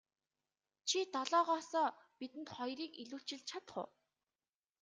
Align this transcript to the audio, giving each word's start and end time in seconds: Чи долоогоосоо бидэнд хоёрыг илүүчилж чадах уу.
Чи 0.87 0.97
долоогоосоо 1.13 1.89
бидэнд 2.17 2.47
хоёрыг 2.55 2.91
илүүчилж 3.01 3.43
чадах 3.49 3.75
уу. 3.81 3.87